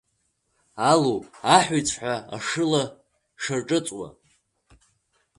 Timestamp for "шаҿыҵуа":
3.41-4.07